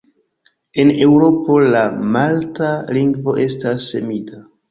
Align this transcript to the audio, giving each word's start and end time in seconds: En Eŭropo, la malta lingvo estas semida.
En 0.83 0.93
Eŭropo, 1.07 1.57
la 1.75 1.83
malta 2.15 2.71
lingvo 2.99 3.37
estas 3.47 3.87
semida. 3.93 4.43